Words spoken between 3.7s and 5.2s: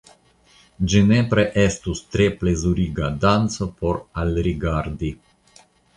por alrigardi.